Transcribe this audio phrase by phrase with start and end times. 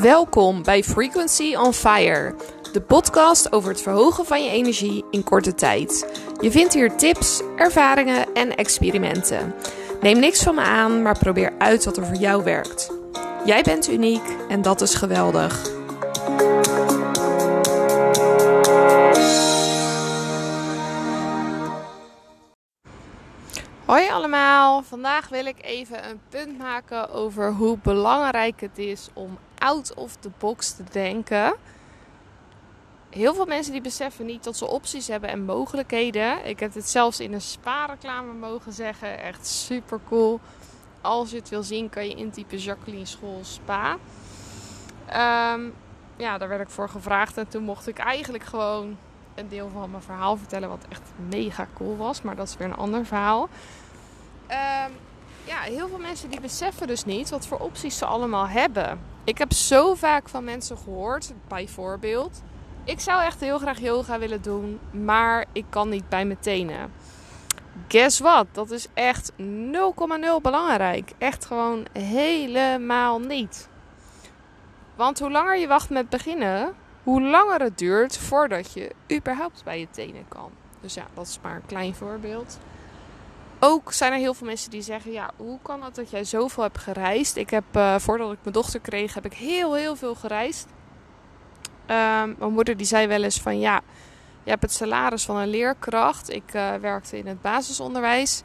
[0.00, 2.34] Welkom bij Frequency on Fire,
[2.72, 6.20] de podcast over het verhogen van je energie in korte tijd.
[6.40, 9.54] Je vindt hier tips, ervaringen en experimenten.
[10.00, 12.90] Neem niks van me aan, maar probeer uit wat er voor jou werkt.
[13.44, 15.62] Jij bent uniek en dat is geweldig.
[23.84, 29.38] Hoi allemaal, vandaag wil ik even een punt maken over hoe belangrijk het is om
[29.60, 31.54] out of the box te denken.
[33.10, 36.46] Heel veel mensen die beseffen niet dat ze opties hebben en mogelijkheden.
[36.46, 39.22] Ik heb het zelfs in een spaarreclame mogen zeggen.
[39.22, 40.40] Echt super cool.
[41.00, 43.96] Als je het wil zien, kan je intypen Jacqueline School Spa.
[45.06, 45.60] Ehm,
[46.16, 47.36] ja, daar werd ik voor gevraagd.
[47.36, 48.96] En toen mocht ik eigenlijk gewoon
[49.34, 50.68] een deel van mijn verhaal vertellen.
[50.68, 52.22] Wat echt mega cool was.
[52.22, 53.48] Maar dat is weer een ander verhaal.
[54.48, 54.92] Um,
[55.44, 59.00] ja, heel veel mensen die beseffen dus niet wat voor opties ze allemaal hebben.
[59.24, 62.42] Ik heb zo vaak van mensen gehoord, bijvoorbeeld.
[62.84, 66.92] Ik zou echt heel graag yoga willen doen, maar ik kan niet bij mijn tenen.
[67.88, 68.46] Guess what?
[68.52, 69.36] Dat is echt 0,0
[70.42, 71.12] belangrijk.
[71.18, 73.68] Echt gewoon helemaal niet.
[74.94, 79.80] Want hoe langer je wacht met beginnen, hoe langer het duurt voordat je überhaupt bij
[79.80, 80.50] je tenen kan.
[80.80, 82.58] Dus ja, dat is maar een klein voorbeeld
[83.60, 86.62] ook zijn er heel veel mensen die zeggen: Ja, hoe kan het dat jij zoveel
[86.62, 87.36] hebt gereisd?
[87.36, 90.66] Ik heb, uh, voordat ik mijn dochter kreeg, heb ik heel, heel veel gereisd.
[91.86, 93.80] Um, mijn moeder die zei wel eens: van ja,
[94.42, 96.30] je hebt het salaris van een leerkracht.
[96.30, 98.42] Ik uh, werkte in het basisonderwijs.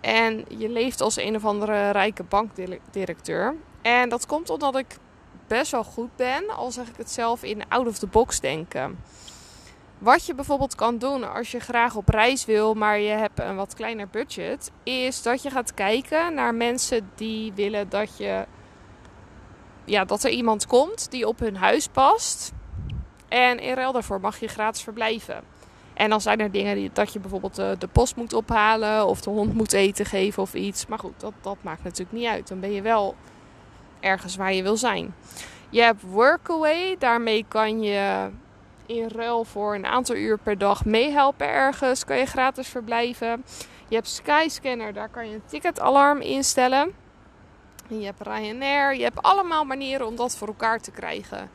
[0.00, 3.54] En je leeft als een of andere rijke bankdirecteur.
[3.82, 4.96] En dat komt omdat ik
[5.46, 8.98] best wel goed ben, al zeg ik het zelf, in out of the box denken.
[10.00, 13.56] Wat je bijvoorbeeld kan doen als je graag op reis wil, maar je hebt een
[13.56, 18.44] wat kleiner budget, is dat je gaat kijken naar mensen die willen dat je
[19.84, 22.52] ja, dat er iemand komt die op hun huis past.
[23.28, 25.42] En in ruil daarvoor mag je gratis verblijven.
[25.94, 29.20] En dan zijn er dingen die, dat je bijvoorbeeld de, de, post moet ophalen of
[29.20, 30.86] de hond moet eten geven of iets.
[30.86, 32.48] Maar goed, dat, dat maakt natuurlijk niet uit.
[32.48, 33.14] Dan ben je wel
[34.00, 35.14] ergens waar je wil zijn.
[35.70, 38.30] Je hebt Workaway, daarmee kan je
[38.90, 42.04] in ruil voor een aantal uur per dag meehelpen ergens.
[42.04, 43.44] Kan je gratis verblijven.
[43.88, 46.94] Je hebt Skyscanner, daar kan je een ticketalarm instellen.
[47.88, 48.96] je hebt Ryanair.
[48.96, 51.50] Je hebt allemaal manieren om dat voor elkaar te krijgen.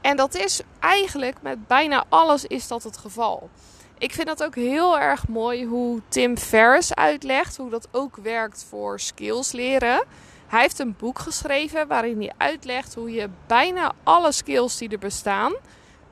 [0.00, 3.50] En dat is eigenlijk met bijna alles is dat het geval.
[3.98, 8.66] Ik vind dat ook heel erg mooi hoe Tim Ferriss uitlegt hoe dat ook werkt
[8.68, 10.04] voor skills leren.
[10.46, 14.98] Hij heeft een boek geschreven waarin hij uitlegt hoe je bijna alle skills die er
[14.98, 15.52] bestaan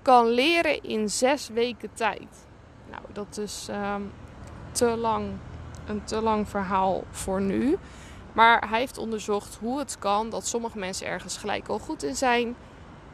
[0.02, 2.46] kan leren in zes weken tijd.
[2.90, 4.02] Nou, dat is ehm,
[4.72, 5.26] te lang,
[5.86, 7.78] een te lang verhaal voor nu.
[8.32, 12.16] Maar hij heeft onderzocht hoe het kan dat sommige mensen ergens gelijk al goed in
[12.16, 12.56] zijn.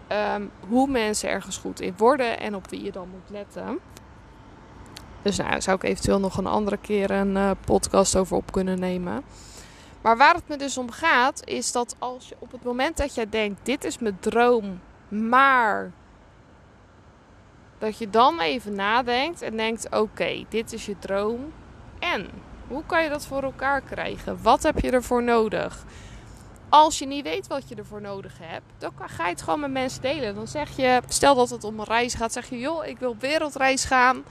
[0.06, 3.78] Ehm, hoe mensen ergens goed in worden en op wie je dan moet letten.
[5.22, 8.78] Dus nou, zou ik eventueel nog een andere keer een uh, podcast over op kunnen
[8.78, 9.24] nemen.
[10.02, 13.14] Maar waar het me dus om gaat, is dat als je op het moment dat
[13.14, 15.92] jij denkt: dit is mijn droom, maar
[17.78, 21.52] dat je dan even nadenkt en denkt: oké, dit is je droom.
[21.98, 22.28] En
[22.68, 24.42] hoe kan je dat voor elkaar krijgen?
[24.42, 25.84] Wat heb je ervoor nodig?
[26.68, 29.70] Als je niet weet wat je ervoor nodig hebt, dan ga je het gewoon met
[29.70, 30.34] mensen delen.
[30.34, 33.10] Dan zeg je, stel dat het om een reis gaat, zeg je: joh, ik wil
[33.10, 34.24] op wereldreis gaan.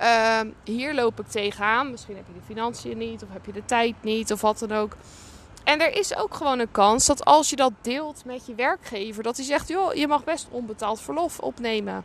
[0.00, 1.90] Uh, hier loop ik tegenaan.
[1.90, 4.72] Misschien heb je de financiën niet, of heb je de tijd niet, of wat dan
[4.72, 4.96] ook.
[5.64, 9.22] En er is ook gewoon een kans dat als je dat deelt met je werkgever,
[9.22, 12.04] dat hij zegt: joh, je mag best onbetaald verlof opnemen.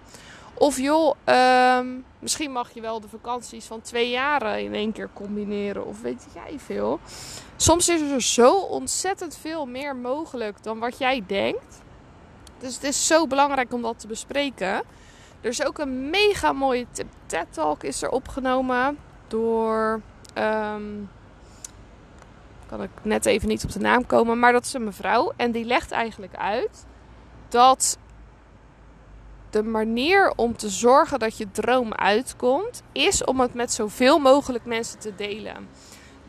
[0.58, 1.88] Of joh, ehm,
[2.20, 5.86] misschien mag je wel de vakanties van twee jaren in één keer combineren.
[5.86, 7.00] Of weet jij veel.
[7.56, 11.82] Soms is er zo ontzettend veel meer mogelijk dan wat jij denkt.
[12.60, 14.84] Dus het is zo belangrijk om dat te bespreken.
[15.42, 16.86] Er is ook een mega mooie
[17.26, 20.02] TED-talk is er opgenomen door...
[20.38, 21.10] Um,
[22.68, 24.40] kan ik net even niet op de naam komen.
[24.40, 25.34] Maar dat is een mevrouw.
[25.36, 26.86] En die legt eigenlijk uit
[27.50, 27.98] dat
[29.56, 34.66] de manier om te zorgen dat je droom uitkomt, is om het met zoveel mogelijk
[34.66, 35.70] mensen te delen.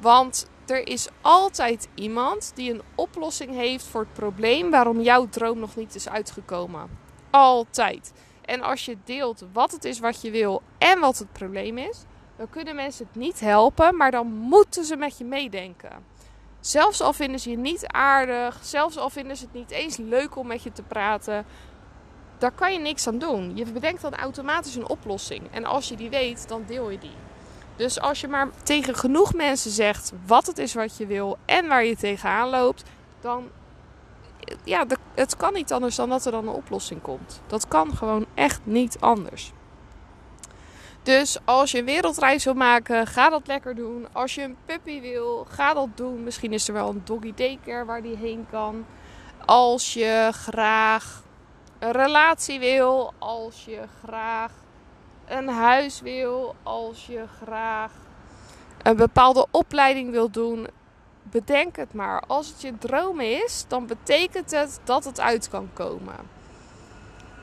[0.01, 5.59] Want er is altijd iemand die een oplossing heeft voor het probleem waarom jouw droom
[5.59, 6.89] nog niet is uitgekomen.
[7.31, 8.13] Altijd.
[8.45, 12.03] En als je deelt wat het is wat je wil en wat het probleem is,
[12.37, 16.05] dan kunnen mensen het niet helpen, maar dan moeten ze met je meedenken.
[16.61, 20.37] Zelfs al vinden ze je niet aardig, zelfs al vinden ze het niet eens leuk
[20.37, 21.47] om met je te praten,
[22.39, 23.57] daar kan je niks aan doen.
[23.57, 25.43] Je bedenkt dan automatisch een oplossing.
[25.51, 27.17] En als je die weet, dan deel je die.
[27.77, 31.69] Dus als je maar tegen genoeg mensen zegt wat het is wat je wil en
[31.69, 32.83] waar je tegenaan loopt,
[33.21, 33.49] dan
[34.65, 37.41] ja, het kan niet anders dan dat er dan een oplossing komt.
[37.47, 39.53] Dat kan gewoon echt niet anders.
[41.03, 44.07] Dus als je een wereldreis wil maken, ga dat lekker doen.
[44.13, 46.25] Als je een puppy wil, ga dat doen.
[46.25, 48.87] Misschien is er wel een doggy daycare waar die heen kan.
[49.45, 51.23] Als je graag
[51.91, 54.53] relatie wil, als je graag
[55.27, 57.93] een huis wil, als je graag
[58.83, 60.67] een bepaalde opleiding wil doen,
[61.23, 62.21] bedenk het maar.
[62.27, 66.17] Als het je droom is, dan betekent het dat het uit kan komen.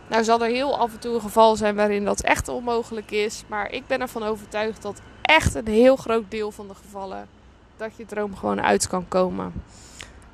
[0.07, 3.43] Nou zal er heel af en toe een geval zijn waarin dat echt onmogelijk is.
[3.47, 7.27] Maar ik ben ervan overtuigd dat echt een heel groot deel van de gevallen
[7.77, 9.53] dat je droom gewoon uit kan komen.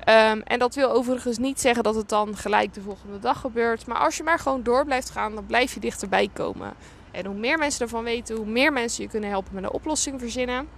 [0.08, 3.86] Um, en dat wil overigens niet zeggen dat het dan gelijk de volgende dag gebeurt.
[3.86, 6.74] Maar als je maar gewoon door blijft gaan, dan blijf je dichterbij komen.
[7.10, 10.20] En hoe meer mensen ervan weten, hoe meer mensen je kunnen helpen met een oplossing
[10.20, 10.68] verzinnen.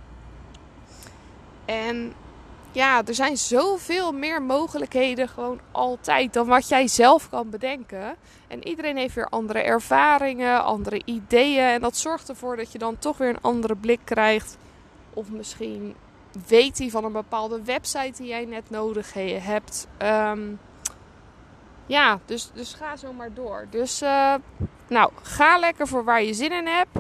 [1.65, 2.13] En
[2.73, 8.17] ja, er zijn zoveel meer mogelijkheden gewoon altijd dan wat jij zelf kan bedenken.
[8.49, 11.65] En iedereen heeft weer andere ervaringen, andere ideeën.
[11.65, 14.57] En dat zorgt ervoor dat je dan toch weer een andere blik krijgt.
[15.15, 15.95] Of misschien
[16.47, 19.87] weet hij van een bepaalde website die jij net nodig hebt.
[20.03, 20.61] Um,
[21.87, 23.67] ja, dus, dus ga zo maar door.
[23.71, 24.35] Dus uh,
[24.89, 26.99] nou, ga lekker voor waar je zin in hebt.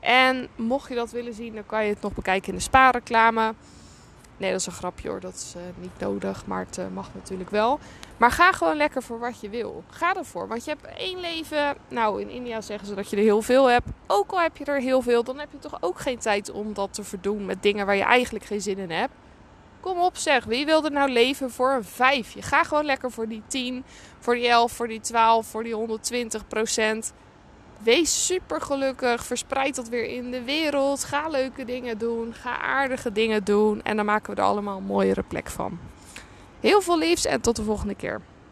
[0.00, 3.54] En mocht je dat willen zien, dan kan je het nog bekijken in de spaarreclame.
[4.38, 5.20] Nee, dat is een grapje hoor.
[5.20, 7.78] Dat is uh, niet nodig, maar het uh, mag natuurlijk wel.
[8.16, 9.84] Maar ga gewoon lekker voor wat je wil.
[9.90, 10.48] Ga ervoor.
[10.48, 11.76] Want je hebt één leven.
[11.88, 13.88] Nou, in India zeggen ze dat je er heel veel hebt.
[14.06, 16.74] Ook al heb je er heel veel, dan heb je toch ook geen tijd om
[16.74, 19.12] dat te verdoen met dingen waar je eigenlijk geen zin in hebt.
[19.80, 22.42] Kom op zeg, wie wil er nou leven voor een vijfje?
[22.42, 23.84] Ga gewoon lekker voor die 10,
[24.18, 27.12] voor die 11, voor die 12, voor die 120 procent.
[27.78, 29.24] Wees super gelukkig.
[29.24, 31.04] Verspreid dat weer in de wereld.
[31.04, 32.34] Ga leuke dingen doen.
[32.34, 33.82] Ga aardige dingen doen.
[33.82, 35.78] En dan maken we er allemaal een mooiere plek van.
[36.60, 38.20] Heel veel liefs en tot de volgende keer.